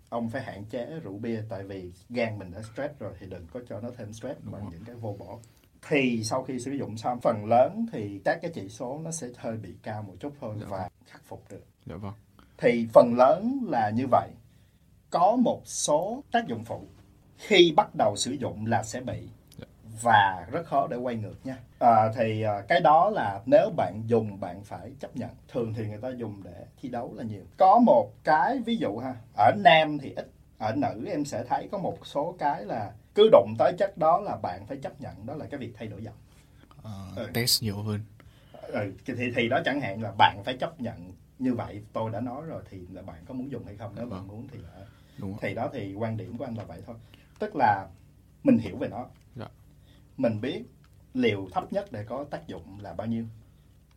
[0.10, 3.48] ông phải hạn chế rượu bia tại vì gan mình đã stress rồi thì đừng
[3.54, 4.72] có cho nó thêm stress Đúng bằng rồi.
[4.74, 5.40] những cái vô bổ
[5.90, 9.28] thì sau khi sử dụng xong phần lớn thì các cái chỉ số nó sẽ
[9.38, 10.68] hơi bị cao một chút thôi Dạ.
[10.70, 12.14] và khắc phục được Dạ vâng.
[12.58, 14.30] Thì phần lớn là như vậy.
[15.10, 16.82] Có một số tác dụng phụ.
[17.38, 19.28] Khi bắt đầu sử dụng là sẽ bị
[20.02, 21.58] và rất khó để quay ngược nha.
[21.80, 25.30] À, thì à, cái đó là nếu bạn dùng bạn phải chấp nhận.
[25.48, 27.44] Thường thì người ta dùng để thi đấu là nhiều.
[27.58, 29.16] Có một cái ví dụ ha.
[29.38, 33.30] Ở nam thì ít ở nữ em sẽ thấy có một số cái là cứ
[33.32, 36.04] đụng tới chất đó là bạn phải chấp nhận đó là cái việc thay đổi
[36.04, 36.14] giọng.
[36.84, 37.28] Ờ, Ừ.
[37.34, 38.00] test nhiều hơn.
[38.62, 42.22] ừ, thì thì đó chẳng hạn là bạn phải chấp nhận như vậy tôi đã
[42.22, 43.94] nói rồi thì là bạn có muốn dùng hay không?
[43.96, 44.28] Nếu bạn Vâng.
[44.28, 44.86] muốn thì là
[45.18, 46.96] Đúng thì đó thì quan điểm của anh là vậy thôi.
[47.40, 47.88] Tức là
[48.44, 49.06] mình hiểu về nó.
[49.36, 49.48] Dạ.
[50.18, 50.64] mình biết
[51.14, 53.26] liều thấp nhất để có tác dụng là bao nhiêu.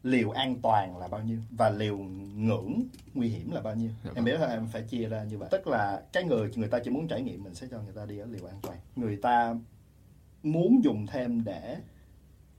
[0.03, 1.39] Liều an toàn là bao nhiêu.
[1.51, 1.99] Và liều
[2.35, 2.83] ngưỡng
[3.15, 3.91] nguy hiểm là bao nhiêu.
[4.05, 4.25] Dạ em vâng.
[4.25, 5.49] biết thôi em phải chia ra như vậy.
[5.53, 8.07] Tức là cái người người ta chỉ muốn trải nghiệm mình sẽ cho người ta
[8.07, 8.79] đi ở liều an toàn.
[8.97, 9.55] Người ta
[10.43, 11.77] muốn dùng thêm để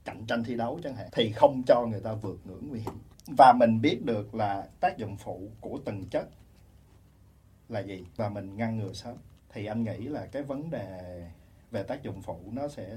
[0.04, 2.94] cạnh tranh thi đấu chẳng hạn thì không cho người ta vượt ngưỡng nguy hiểm
[3.38, 6.28] và mình biết được là tác dụng phụ của từng chất
[7.68, 8.04] là gì.
[8.16, 9.16] Và mình ngăn ngừa sớm.
[9.52, 11.22] Thì anh nghĩ là cái vấn đề
[11.70, 12.96] về tác dụng phụ nó sẽ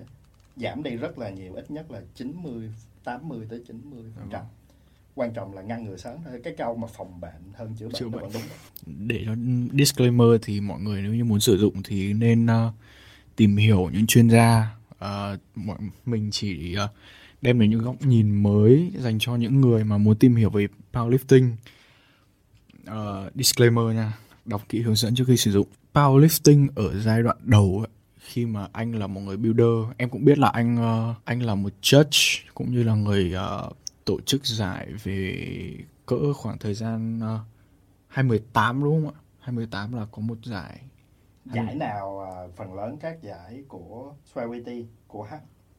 [0.56, 2.72] giảm đi rất là nhiều ít nhất là 90
[3.04, 4.42] 80 tới 90 phần trăm.
[5.16, 6.42] Quan trọng là ngăn ngừa sớm thôi.
[6.44, 8.24] Cái câu mà phòng bệnh hơn chữa bệnh chữa bệnh.
[8.34, 8.42] đúng
[8.86, 9.36] để cho
[9.74, 12.74] disclaimer thì mọi người nếu như muốn sử dụng thì nên uh,
[13.36, 16.90] tìm hiểu những chuyên gia uh, mọi mình chỉ uh,
[17.44, 20.68] đem đến những góc nhìn mới dành cho những người mà muốn tìm hiểu về
[20.94, 21.52] powerlifting.
[22.84, 24.14] Uh, disclaimer nha
[24.46, 25.68] đọc kỹ hướng dẫn trước khi sử dụng.
[25.94, 30.26] Powerlifting ở giai đoạn đầu ấy, khi mà anh là một người builder em cũng
[30.26, 33.76] biết là anh uh, anh là một judge cũng như là người uh,
[34.06, 35.48] tổ chức giải về
[36.06, 37.42] cỡ khoảng thời gian uh,
[38.08, 39.20] 2018 đúng không ạ?
[39.40, 40.82] 2018 là có một giải.
[41.46, 45.34] Giải nào uh, phần lớn các giải của Swayity của H?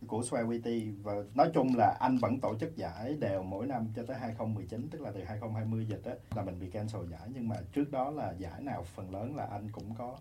[0.07, 4.03] Của Swayvity và nói chung là anh vẫn tổ chức giải đều mỗi năm cho
[4.07, 7.29] tới 2019 tức là từ 2020 dịch đó là mình bị cancel giải.
[7.35, 10.17] Nhưng mà trước đó là giải nào phần lớn là anh cũng có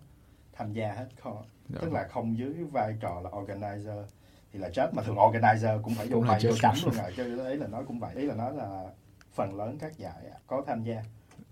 [0.53, 1.43] tham gia hết kho.
[1.69, 1.79] Dạ.
[1.81, 4.03] tức là không dưới vai trò là organizer.
[4.53, 7.37] Thì là chết mà thường organizer cũng phải vô vai vô cánh luôn rồi chứ
[7.37, 8.15] đấy là nói cũng vậy.
[8.15, 8.85] Ý là nói là
[9.33, 11.03] phần lớn các giải có tham gia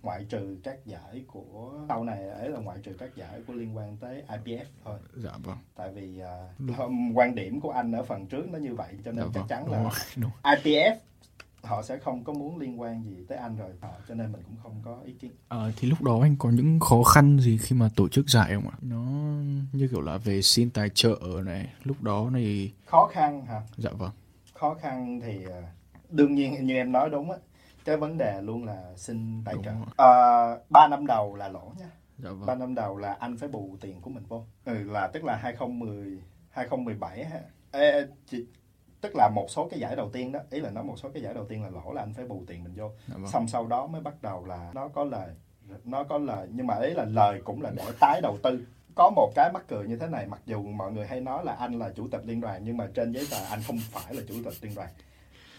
[0.04, 3.78] ngoại trừ các giải của sau này ấy là ngoại trừ các giải của liên
[3.78, 5.00] quan tới IPF thôi.
[5.16, 5.58] Dạ vâng.
[5.76, 6.22] Tại vì
[6.78, 9.40] uh, quan điểm của anh ở phần trước nó như vậy cho nên dạ chắc
[9.40, 9.48] vâng.
[9.48, 10.32] chắn là đúng.
[10.44, 10.96] IPF
[11.64, 14.42] họ sẽ không có muốn liên quan gì tới anh rồi họ cho nên mình
[14.46, 17.58] cũng không có ý kiến à, thì lúc đó anh có những khó khăn gì
[17.58, 19.02] khi mà tổ chức giải không ạ nó
[19.72, 23.90] như kiểu là về xin tài trợ này lúc đó này khó khăn hả dạ
[23.98, 24.12] vâng
[24.54, 25.62] khó khăn thì ờ,
[26.10, 27.38] đương nhiên như em nói đúng á
[27.86, 29.72] cái vấn đề luôn là xin tài trợ.
[29.98, 30.12] À,
[30.70, 31.90] ba năm đầu là lỗ nha.
[32.18, 32.46] Dạ vâng.
[32.46, 34.46] ba năm đầu là anh phải bù tiền của mình vô.
[34.66, 37.26] Ừ, là tức là 2010 2017
[37.72, 38.46] Ê, chị,
[39.02, 41.24] tức là một số cái giải đầu tiên đó ý là nói một số cái
[41.24, 42.92] giải đầu tiên là lỗ là anh phải bù tiền mình vô.
[43.08, 43.28] Dạ vâng.
[43.28, 45.30] xong sau đó mới bắt đầu là nó có lời
[45.84, 48.66] nó có lời nhưng mà ý là lời cũng là để tái đầu tư.
[48.96, 51.54] Có một cái mắc cười như thế này mặc dù mọi người hay nói là
[51.54, 54.22] anh là chủ tịch liên đoàn nhưng mà trên giấy tờ anh không phải là
[54.28, 54.90] chủ tịch liên đoàn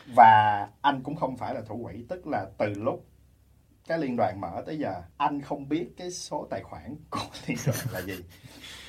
[0.07, 3.07] và anh cũng không phải là thủ quỹ tức là từ lúc
[3.89, 7.59] cái liên đoàn mở tới giờ anh không biết cái số tài khoản của liên
[7.67, 8.15] đoàn là gì.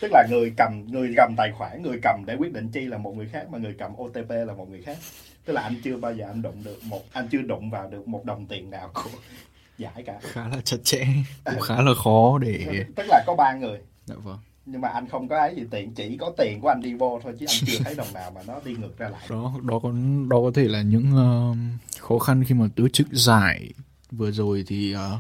[0.02, 2.98] Tức là người cầm người cầm tài khoản người cầm để quyết định chi là
[2.98, 4.98] một người khác mà người cầm OTP là một người khác.
[5.46, 8.08] Tức là anh chưa bao giờ anh đụng được một anh chưa đụng vào được
[8.08, 9.10] một đồng tiền nào của
[9.78, 10.20] giải cả.
[10.22, 11.06] Khá là chặt chẽ
[11.46, 13.80] cũng khá là khó để tức là có ba người.
[14.06, 16.82] Dạ vâng nhưng mà anh không có ấy gì tiền chỉ có tiền của anh
[16.82, 19.28] đi vô thôi chứ anh chưa thấy đồng nào mà nó đi ngược ra lại.
[19.30, 19.92] Đó đó có
[20.30, 21.58] đó có thể là những uh,
[22.02, 23.74] khó khăn khi mà tổ chức giải
[24.12, 25.20] vừa rồi thì uh,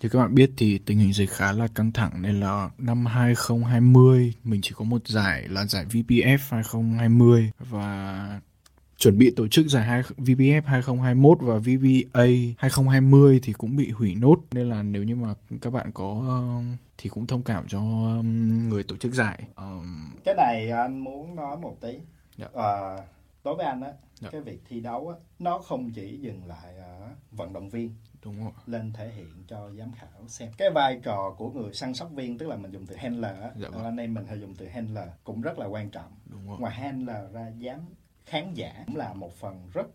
[0.00, 3.06] thì các bạn biết thì tình hình dịch khá là căng thẳng nên là năm
[3.06, 8.40] 2020 mình chỉ có một giải là giải VPF 2020 và
[9.04, 12.24] chuẩn bị tổ chức giải VPF 2021 và VBA
[12.58, 16.22] 2020 thì cũng bị hủy nốt nên là nếu như mà các bạn có
[16.98, 17.80] thì cũng thông cảm cho
[18.68, 19.42] người tổ chức giải.
[20.24, 21.98] Cái này anh muốn nói một tí.
[22.36, 22.46] Dạ.
[22.54, 22.96] À,
[23.44, 24.28] đối với anh á, dạ.
[24.32, 28.44] cái việc thi đấu á, nó không chỉ dừng lại ở vận động viên Đúng
[28.44, 28.52] rồi.
[28.66, 32.38] lên thể hiện cho giám khảo xem cái vai trò của người săn sóc viên
[32.38, 33.84] tức là mình dùng từ handler á dạ vâng.
[33.84, 36.58] anh em mình hay dùng từ handler cũng rất là quan trọng Đúng rồi.
[36.60, 37.80] ngoài handler ra giám
[38.26, 39.86] khán giả cũng là một phần rất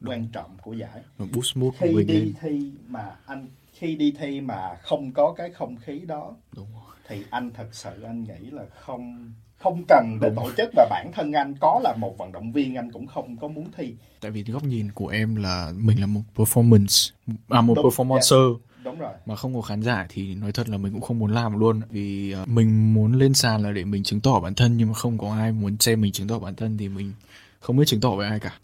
[0.00, 0.10] Đúng.
[0.10, 1.00] quan trọng của giải
[1.34, 2.32] boost khi đi lên.
[2.40, 6.94] thi mà anh khi đi thi mà không có cái không khí đó Đúng rồi.
[7.08, 11.10] thì anh thật sự anh nghĩ là không không cần để tổ chức và bản
[11.14, 14.30] thân anh có là một vận động viên anh cũng không có muốn thi tại
[14.30, 17.12] vì góc nhìn của em là mình là một performance
[17.48, 18.84] à một đúng, performancer yeah.
[18.84, 21.32] đúng rồi mà không có khán giả thì nói thật là mình cũng không muốn
[21.32, 24.76] làm luôn vì uh, mình muốn lên sàn là để mình chứng tỏ bản thân
[24.76, 27.12] nhưng mà không có ai muốn xem mình chứng tỏ bản thân thì mình
[27.60, 28.58] không biết chứng tỏ với ai cả.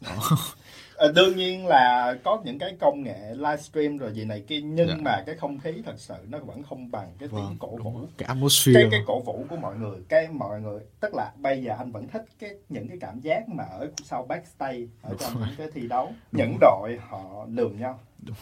[0.96, 4.88] À, đương nhiên là có những cái công nghệ livestream rồi gì này kia nhưng
[4.88, 4.94] dạ.
[5.00, 8.00] mà cái không khí thật sự nó vẫn không bằng cái tiếng vâng, cổ vũ.
[8.18, 8.80] cái atmosphere.
[8.80, 11.92] Cái cái cổ vũ của mọi người cái mọi người tức là bây giờ anh
[11.92, 15.46] vẫn thích cái những cái cảm giác mà ở sau backstage ở đúng trong rồi.
[15.46, 16.12] những cái thi đấu.
[16.32, 16.60] Đúng những rồi.
[16.60, 18.00] đội họ lường nhau.
[18.18, 18.36] Đúng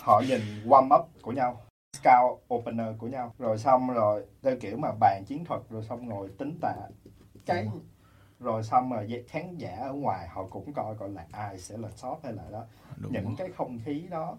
[0.00, 1.60] họ nhìn warm up của nhau
[2.04, 3.34] scout opener của nhau.
[3.38, 6.74] Rồi xong rồi theo kiểu mà bàn chiến thuật rồi xong ngồi tính tạ.
[7.46, 7.66] Cái
[8.40, 11.88] rồi xong rồi khán giả ở ngoài họ cũng coi coi là ai sẽ là
[11.96, 12.64] sót hay là đó
[12.96, 13.34] Đúng những rồi.
[13.38, 14.36] cái không khí đó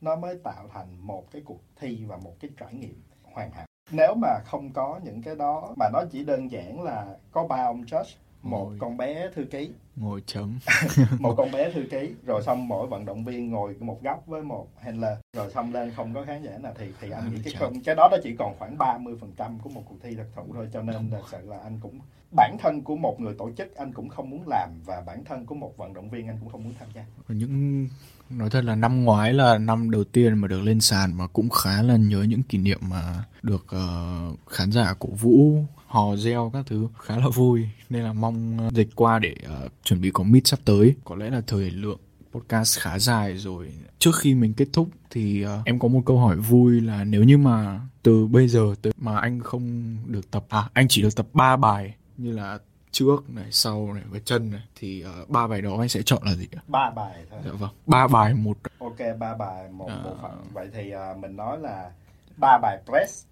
[0.00, 3.66] nó mới tạo thành một cái cuộc thi và một cái trải nghiệm hoàn hảo
[3.90, 7.56] nếu mà không có những cái đó mà nó chỉ đơn giản là có ba
[7.64, 8.76] ông judge một ngồi.
[8.80, 10.58] con bé thư ký ngồi chấm
[11.18, 14.42] một con bé thư ký rồi xong mỗi vận động viên ngồi một góc với
[14.42, 17.54] một handler rồi xong lên không có khán giả nào thì thì anh nghĩ cái
[17.58, 20.26] không cái đó nó chỉ còn khoảng 30 phần trăm của một cuộc thi thật
[20.36, 21.98] thụ thôi cho nên là sự là anh cũng
[22.36, 25.46] bản thân của một người tổ chức anh cũng không muốn làm và bản thân
[25.46, 27.04] của một vận động viên anh cũng không muốn tham gia.
[27.28, 27.88] Những
[28.30, 31.50] nói thật là năm ngoái là năm đầu tiên mà được lên sàn mà cũng
[31.50, 36.50] khá là nhớ những kỷ niệm mà được uh, khán giả cổ vũ hò reo
[36.54, 37.68] các thứ khá là vui.
[37.90, 40.94] Nên là mong ờ, dịch qua để uh, chuẩn bị có meet sắp tới.
[41.04, 41.98] Có lẽ là thời lượng
[42.32, 43.72] podcast khá dài rồi.
[43.98, 47.24] Trước khi mình kết thúc thì uh, em có một câu hỏi vui là nếu
[47.24, 51.16] như mà từ bây giờ tới mà anh không được tập à anh chỉ được
[51.16, 52.58] tập 3 bài như là
[52.90, 56.22] trước này sau này với chân này thì uh, ba bài đó anh sẽ chọn
[56.24, 57.40] là gì ba bài thôi.
[57.44, 57.70] Dạ vâng.
[57.86, 60.00] Ba bài một ok ba bài một à...
[60.04, 60.44] bộ phận.
[60.52, 61.90] Vậy thì uh, mình nói là
[62.36, 63.24] ba bài press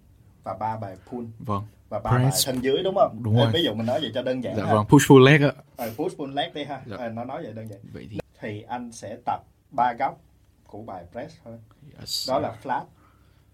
[0.44, 1.26] và ba bài pull.
[1.38, 1.62] Vâng.
[1.88, 2.22] Và ba press.
[2.22, 3.22] bài thân dưới đúng không?
[3.22, 3.50] Đúng rồi.
[3.53, 4.74] ví dụ mình nói vậy cho đơn giản dạ ha.
[4.74, 5.53] vâng push pull leg ạ.
[5.76, 6.83] Ờ, push pull leg đi ha.
[6.87, 6.96] Dạ.
[6.96, 7.79] à, nó nói vậy đơn giản.
[7.92, 10.20] Vậy thì thì anh sẽ tập ba góc
[10.66, 11.59] của bài press thôi.
[11.98, 12.29] Yes.
[12.29, 12.85] đó là flat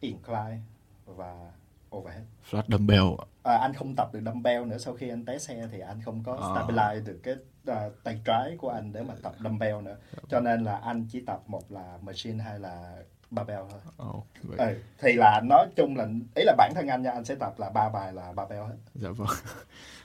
[0.00, 0.58] incline
[1.06, 1.50] và
[1.96, 2.24] overhead.
[2.50, 3.06] Flat dumbbell
[3.42, 4.78] à, anh không tập được dumbbell nữa.
[4.78, 6.40] Sau khi anh té xe thì anh không có à.
[6.40, 7.34] stabilize được cái
[7.70, 9.96] uh, tay trái của anh để mà tập dumbbell nữa.
[10.28, 12.96] Cho nên là anh chỉ tập một là machine hay là
[13.30, 14.08] barbell thôi.
[14.08, 14.58] Oh, vậy.
[14.58, 17.54] Ừ, thì là nói chung là ý là bản thân anh nha anh sẽ tập
[17.58, 18.76] là ba bài là barbell hết.
[18.94, 19.28] Dạ vâng.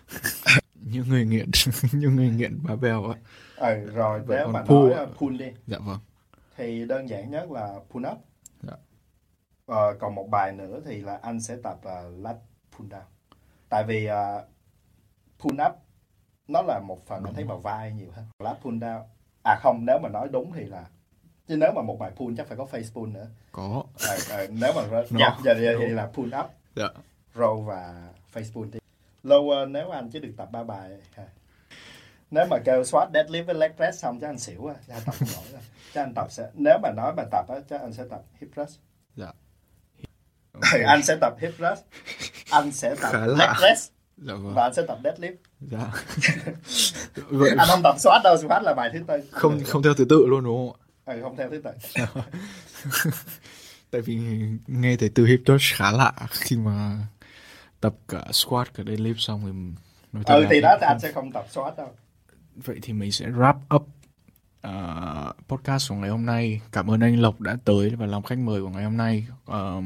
[0.75, 1.49] Như người nghiện
[1.91, 3.17] như người nghiện barbell á.
[3.55, 5.51] Ừ, rồi vậy nếu mà pull, nói pull đi.
[5.67, 5.99] Dạ vâng.
[6.57, 8.17] Thì đơn giản nhất là pull up.
[8.61, 8.73] Dạ.
[9.65, 12.35] ờ, còn một bài nữa thì là anh sẽ tập là uh, lat
[12.77, 13.01] pull down
[13.71, 14.43] tại vì uh,
[15.39, 15.75] pull up
[16.47, 18.25] nó là một phần anh thấy vào vai nhiều hơn.
[18.39, 19.03] Lat pull down
[19.43, 20.85] à không nếu mà nói đúng thì là
[21.51, 23.27] chứ nếu mà một bài pull chắc phải có face pull nữa.
[23.51, 23.83] Có.
[23.99, 25.19] À, à, nếu mà no.
[25.19, 26.45] dạ, giờ thì, thì là pull up.
[26.75, 26.87] Dạ.
[27.35, 28.79] row và face pull thì
[29.23, 30.91] lower nếu anh chỉ được tập ba bài
[32.31, 35.01] nếu mà kêu squat deadlift với leg press xong chắc anh xỉu á chắc anh
[35.05, 35.61] tập không nổi rồi
[35.93, 38.49] chắc anh tập sẽ nếu mà nói bài tập á chắc anh sẽ tập hip
[38.55, 38.79] thrust.
[39.15, 39.33] Dạ.
[40.53, 40.83] Okay.
[40.83, 41.81] anh sẽ tập hip thrust
[42.49, 44.53] anh sẽ tập Khá leg press dạ vâng.
[44.55, 45.35] và anh sẽ tập deadlift.
[45.59, 45.91] Dạ.
[47.57, 49.13] Anh không tập squat đâu squat là bài thứ tư.
[49.31, 51.71] Không không theo thứ tự luôn đúng không ạ ừ, không theo thứ tự
[53.91, 54.19] tại vì
[54.67, 56.97] nghe thấy từ hip thrust khá lạ khi mà
[57.81, 59.51] tập cả squat cả deadlift xong thì
[60.13, 61.87] nói ừ thì đó thì anh sẽ không tập squat đâu.
[62.55, 63.87] Vậy thì mình sẽ wrap up
[64.67, 66.61] uh, podcast của ngày hôm nay.
[66.71, 69.27] Cảm ơn anh lộc đã tới và làm khách mời của ngày hôm nay.
[69.51, 69.83] Uh,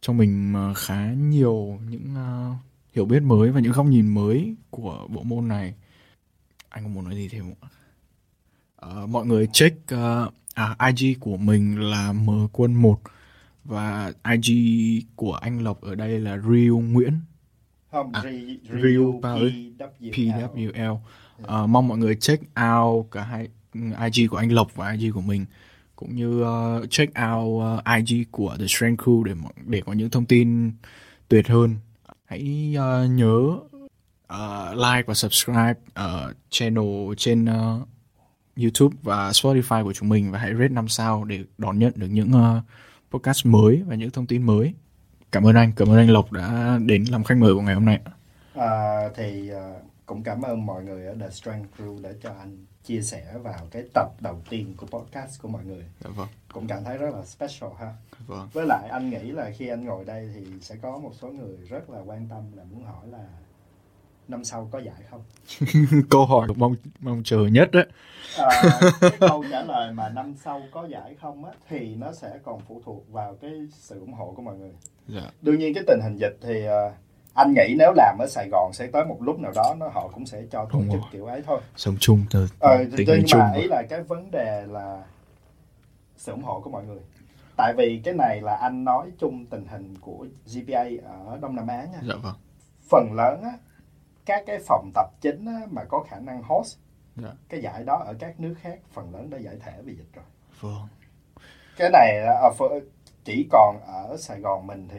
[0.00, 2.56] cho mình uh, khá nhiều những uh,
[2.94, 5.74] hiểu biết mới và những góc nhìn mới của bộ môn này.
[6.68, 7.68] Anh có muốn nói gì thêm không
[8.86, 13.00] uh, mọi người check uh, à, IG của mình là m quân 1
[13.64, 14.52] và IG
[15.16, 17.20] của anh Lộc ở đây là Real Nguyễn
[17.92, 20.96] không à, Real PWL, PWL.
[21.42, 23.48] Uh, mong mọi người check out cả hai
[24.10, 25.44] IG của anh Lộc và IG của mình
[25.96, 29.34] cũng như uh, check out uh, IG của The Strength Crew để
[29.66, 30.72] để có những thông tin
[31.28, 31.76] tuyệt hơn.
[32.24, 33.56] Hãy uh, nhớ
[34.34, 37.88] uh, like và subscribe uh, channel trên uh,
[38.56, 42.08] YouTube và Spotify của chúng mình và hãy rate 5 sao để đón nhận được
[42.10, 42.62] những uh,
[43.10, 44.74] podcast mới và những thông tin mới.
[45.32, 47.84] Cảm ơn anh, cảm ơn anh Lộc đã đến làm khách mời của ngày hôm
[47.84, 48.00] nay.
[48.54, 52.66] À, thì uh, cũng cảm ơn mọi người ở The Strength Crew để cho anh
[52.84, 55.84] chia sẻ vào cái tập đầu tiên của podcast của mọi người.
[56.04, 56.28] Dạ vâng.
[56.52, 57.94] Cũng cảm thấy rất là special ha.
[58.26, 58.48] Vâng.
[58.52, 61.56] Với lại anh nghĩ là khi anh ngồi đây thì sẽ có một số người
[61.68, 63.26] rất là quan tâm là muốn hỏi là
[64.32, 65.22] năm sau có giải không?
[66.10, 67.86] câu hỏi mong mong chờ nhất đấy.
[68.38, 72.38] À, cái câu trả lời mà năm sau có giải không á thì nó sẽ
[72.44, 74.72] còn phụ thuộc vào cái sự ủng hộ của mọi người.
[75.08, 75.30] Dạ.
[75.42, 76.92] Đương nhiên cái tình hình dịch thì uh,
[77.34, 80.08] anh nghĩ nếu làm ở Sài Gòn sẽ tới một lúc nào đó nó họ
[80.14, 83.40] cũng sẽ cho tổ chức kiểu ấy thôi sống chung từ ờ, tình nhưng chung
[83.40, 85.02] mà ý là cái vấn đề là
[86.16, 87.00] sự ủng hộ của mọi người
[87.56, 90.84] tại vì cái này là anh nói chung tình hình của GPA
[91.26, 92.34] ở Đông Nam Á nha dạ vâng
[92.90, 93.52] phần lớn á
[94.24, 96.78] các cái phòng tập chính á, mà có khả năng host
[97.16, 97.32] dạ.
[97.48, 100.24] cái giải đó ở các nước khác phần lớn đã giải thể vì dịch rồi
[100.60, 100.88] vâng
[101.76, 102.26] cái này
[103.24, 104.98] chỉ còn ở Sài Gòn mình thì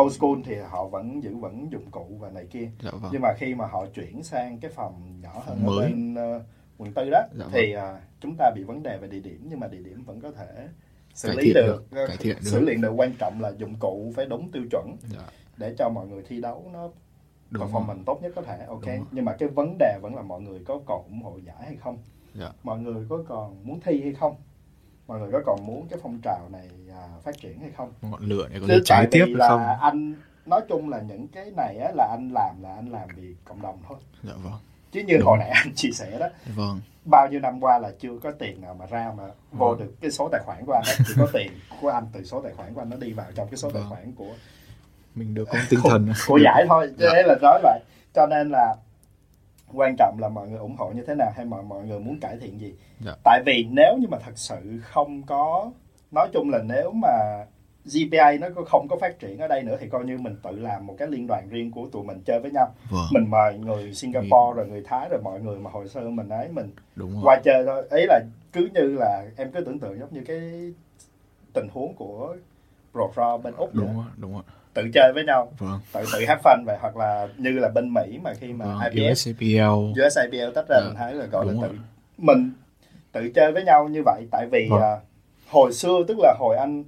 [0.00, 3.10] old school thì họ vẫn giữ vẫn dụng cụ và này kia dạ vâng.
[3.12, 5.76] nhưng mà khi mà họ chuyển sang cái phòng nhỏ hơn mới.
[5.76, 6.42] ở bên uh,
[6.78, 7.82] quận tư đó dạ thì uh,
[8.20, 10.68] chúng ta bị vấn đề về địa điểm nhưng mà địa điểm vẫn có thể
[11.14, 12.06] xử cải lý được, được.
[12.06, 15.26] Cải thiện xử lý được quan trọng là dụng cụ phải đúng tiêu chuẩn dạ.
[15.56, 16.90] để cho mọi người thi đấu nó
[17.50, 18.84] đúng performance mình tốt nhất có thể ok.
[19.10, 21.76] Nhưng mà cái vấn đề vẫn là mọi người có còn ủng hộ giải hay
[21.76, 21.98] không?
[22.34, 22.52] Dạ.
[22.62, 24.36] mọi người có còn muốn thi hay không?
[25.06, 27.92] Mọi người có còn muốn cái phong trào này à, phát triển hay không?
[28.02, 29.62] Ngọn lửa này có thể trái tiếp là không?
[29.80, 30.14] anh
[30.46, 33.62] nói chung là những cái này á, là anh làm là anh làm vì cộng
[33.62, 33.98] đồng thôi.
[34.22, 34.52] Dạ vâng.
[34.92, 35.26] Chứ như Đúng.
[35.26, 36.80] hồi nãy anh chia sẻ đó vâng.
[37.10, 39.78] bao nhiêu năm qua là chưa có tiền nào mà ra mà vô vâng.
[39.78, 42.52] được cái số tài khoản của anh chỉ có tiền của anh từ số tài
[42.52, 43.82] khoản của anh nó đi vào trong cái số vâng.
[43.82, 44.34] tài khoản của
[45.16, 46.12] mình được con tinh thần.
[46.26, 47.80] Của, giải thôi cho nên là nói vậy.
[48.14, 48.74] Cho nên là
[49.74, 52.20] quan trọng là mọi người ủng hộ như thế nào hay mọi mọi người muốn
[52.20, 52.74] cải thiện gì?
[53.00, 53.12] Dạ.
[53.24, 55.70] tại vì nếu như mà thật sự không có
[56.10, 57.08] nói chung là nếu mà
[57.84, 60.86] GPA nó không có phát triển ở đây nữa thì coi như mình tự làm
[60.86, 62.74] một cái liên đoàn riêng của tụi mình chơi với nhau.
[62.90, 63.06] Vâng.
[63.12, 66.48] Mình mời người Singapore rồi người Thái rồi mọi người mà hồi xưa mình ấy
[66.48, 67.20] mình đúng rồi.
[67.24, 67.88] qua chơi thôi.
[67.90, 68.20] Ý là
[68.52, 70.72] cứ như là em cứ tưởng tượng giống như cái
[71.52, 72.36] tình huống của
[72.92, 74.42] Pro bên úc đúng rồi đúng rồi
[74.76, 77.94] tự chơi với nhau vâng tự tự have fun vậy hoặc là như là bên
[77.94, 80.86] Mỹ mà khi mà vâng IPS USAPL USIPL tách ra Dạ.
[80.86, 81.62] mình thấy là gọi là rồi.
[81.68, 81.74] tự
[82.18, 82.50] mình
[83.12, 84.82] tự chơi với nhau như vậy tại vì Vâng.
[84.82, 84.96] à,
[85.50, 86.84] hồi xưa tức là hồi anh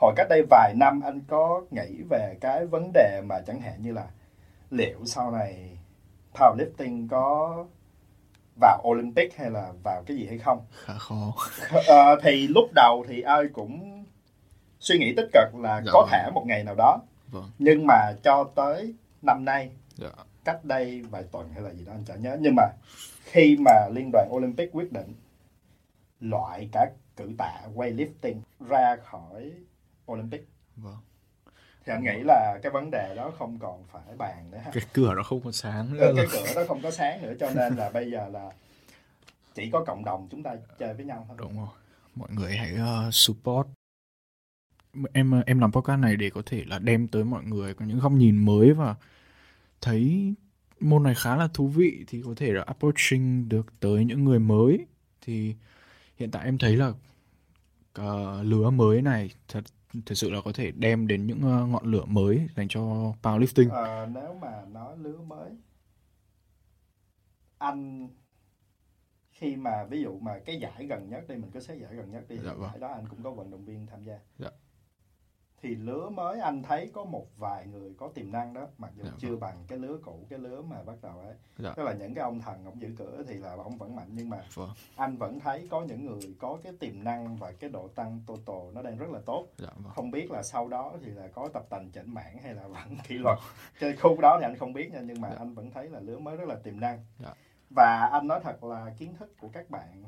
[0.00, 3.74] hồi cách đây vài năm anh có nghĩ về cái vấn đề mà chẳng hạn
[3.82, 4.04] như là
[4.70, 5.78] liệu sau này
[6.34, 7.64] powerlifting có
[8.60, 11.34] vào Olympic hay là vào cái gì hay không khá khó
[11.86, 14.04] Ờ, thì lúc đầu thì ai cũng
[14.80, 16.08] suy nghĩ tích cực là Dạ có vâng.
[16.12, 16.98] thể một ngày nào đó
[17.40, 17.50] vâng.
[17.58, 20.08] Nhưng mà cho tới năm nay dạ.
[20.44, 22.36] cách đây vài tuần hay là gì đó anh chả nhớ.
[22.40, 22.62] Nhưng mà
[23.24, 25.14] khi mà liên đoàn Olympic quyết định
[26.20, 29.52] loại cả cử tạ weightlifting ra khỏi
[30.12, 30.48] Olympic.
[30.76, 30.96] Vâng.
[31.86, 34.70] Thì anh nghĩ là cái vấn đề đó không còn phải bàn nữa ha.
[34.74, 36.12] Cái cửa nó không còn sáng nữa.
[36.16, 38.50] Cái, cửa đó không có sáng nữa cho nên là bây giờ là
[39.54, 41.36] chỉ có cộng đồng chúng ta chơi với nhau thôi.
[41.40, 41.68] Đúng rồi.
[42.14, 43.66] Mọi người hãy uh, support
[45.12, 47.98] em em làm podcast này để có thể là đem tới mọi người có những
[47.98, 48.94] góc nhìn mới và
[49.80, 50.34] thấy
[50.80, 54.38] môn này khá là thú vị thì có thể là approaching được tới những người
[54.38, 54.86] mới
[55.20, 55.54] thì
[56.16, 56.88] hiện tại em thấy là
[58.00, 59.64] uh, lứa mới này thật
[60.06, 62.80] thật sự là có thể đem đến những ờ, ngọn lửa mới dành cho
[63.22, 65.50] powerlifting Ờ, nếu mà nói lứa mới
[67.58, 68.08] anh
[69.30, 72.10] khi mà ví dụ mà cái giải gần nhất đi mình cứ xét giải gần
[72.10, 72.70] nhất đi Dạ vâng.
[72.70, 74.48] giải đó anh cũng có vận động viên tham gia Dạ.
[75.66, 79.04] Thì lứa mới anh thấy có một vài người có tiềm năng đó mặc dù
[79.04, 81.72] Dạ chưa bằng cái lứa cũ cái lứa mà bắt đầu ấy Dạ.
[81.76, 84.28] tức là những cái ông thần ông giữ cửa thì là ông vẫn mạnh nhưng
[84.30, 84.70] mà Vâng.
[84.96, 88.72] anh vẫn thấy có những người có cái tiềm năng và cái độ tăng total
[88.74, 91.48] nó đang rất là tốt dạ vâng không biết là sau đó thì là có
[91.54, 93.38] tập tành chỉnh mảng hay là vẫn kỷ luật
[93.80, 95.36] cái khúc đó thì anh không biết nha nhưng mà Dạ.
[95.38, 97.34] anh vẫn thấy là lứa mới rất là tiềm năng Dạ.
[97.76, 100.04] và anh nói thật là kiến thức của các bạn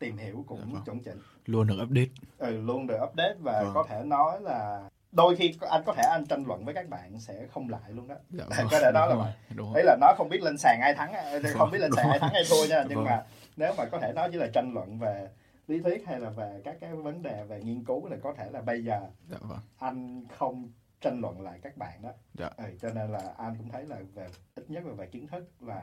[0.00, 0.82] tìm hiểu cũng Dạ vâng.
[0.84, 2.06] chuẩn chỉnh luôn được update
[2.38, 3.72] ừ, luôn được update và Vâng.
[3.74, 4.82] có thể nói là
[5.12, 8.08] đôi khi anh có thể anh tranh luận với các bạn sẽ không lại luôn
[8.08, 9.32] đó dạ Có thể nói là
[9.74, 9.82] vậy.
[9.84, 11.12] là nó không biết lên sàn ai thắng
[11.54, 12.10] không biết lên sàn Vâng.
[12.12, 13.04] ai thắng hay thua nha nhưng Vâng.
[13.06, 13.24] mà
[13.56, 15.28] nếu mà có thể nói chỉ là tranh luận về
[15.68, 18.50] lý thuyết hay là về các cái vấn đề về nghiên cứu là có thể
[18.50, 22.50] là bây giờ dạ vâng anh không tranh luận lại các bạn đó Dạ.
[22.56, 25.44] ừ, cho nên là anh cũng thấy là về ít nhất là về kiến thức
[25.60, 25.82] là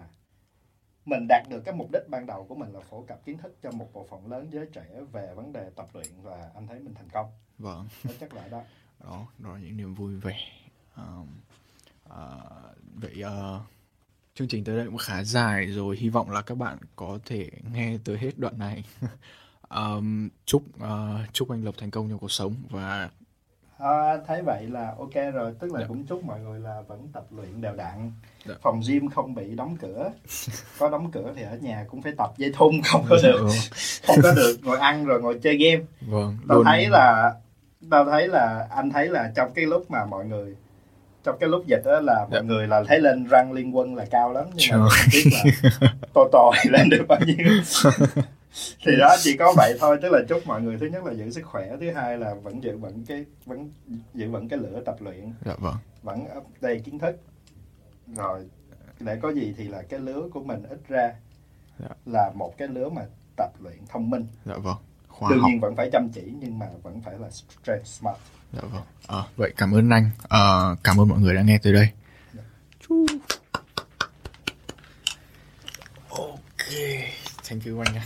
[1.07, 3.57] mình đạt được cái mục đích ban đầu của mình là phổ cập kiến thức
[3.63, 6.79] cho một bộ phận lớn giới trẻ về vấn đề tập luyện và anh thấy
[6.79, 7.25] mình thành công.
[7.57, 7.87] Vâng.
[8.03, 8.61] Đó chắc là đó.
[9.03, 10.37] Đó đó là những niềm vui vẻ
[10.95, 11.27] um,
[12.09, 12.27] à,
[12.95, 13.61] vậy ờ,
[14.33, 15.97] chương trình tới đây cũng khá dài rồi.
[15.97, 18.83] Hy vọng là các bạn có thể nghe tới hết đoạn này.
[19.69, 23.09] Um, chúc ờ, chúc anh lộc thành công trong cuộc sống và
[23.79, 25.85] à, thấy vậy là ok rồi tức là Dạ.
[25.87, 28.11] cũng chúc mọi người là vẫn tập luyện đều đặn.
[28.45, 28.55] Dạ.
[28.61, 30.11] phòng gym không bị đóng cửa.
[30.79, 33.47] Có đóng cửa thì ở nhà cũng phải tập dây thun không có được.
[34.07, 35.83] không có được ngồi ăn rồi ngồi chơi game.
[36.01, 37.33] Vâng tao thấy là
[37.91, 40.55] tao thấy là anh thấy là trong cái lúc mà mọi người
[41.23, 42.41] trong cái lúc dịch đó là mọi Dạ.
[42.41, 45.23] người là thấy lên răng liên quân là cao lắm nhưng mà không biết
[45.81, 47.37] là to to thì lên được bao nhiêu
[48.85, 51.31] thì đó chỉ có vậy thôi tức là chúc mọi người thứ nhất là giữ
[51.31, 53.71] sức khỏe thứ hai là vẫn giữ vững cái vẫn
[54.13, 55.33] giữ vững cái lửa tập luyện.
[55.45, 55.75] Dạ vâng.
[56.03, 57.15] Vẫn update kiến thức.
[58.15, 58.49] Rồi
[58.99, 61.13] để có gì thì là cái lứa của mình ít ra
[61.79, 61.89] Dạ.
[62.05, 63.01] là một cái lứa mà
[63.37, 64.27] tập luyện thông minh.
[64.45, 64.77] Dạ vâng.
[65.07, 65.49] Khoa đương học.
[65.51, 68.17] nhiên vẫn phải chăm chỉ nhưng mà vẫn phải là straight smart.
[68.53, 68.83] Dạ vâng.
[69.07, 70.09] Ờ, vậy cảm ơn anh.
[70.23, 71.89] Ờ, cảm ơn mọi người đã nghe tới đây.
[72.87, 73.05] Chú.
[76.09, 76.73] ok.
[77.49, 78.05] Thank you anh nha